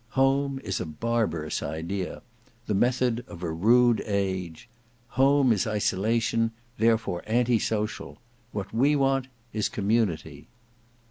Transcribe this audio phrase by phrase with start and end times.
[0.17, 2.23] Home is a barbarous idea;
[2.65, 4.67] the method of a rude age;
[5.09, 8.19] home is isolation; therefore anti social.
[8.51, 10.47] What we want is Community."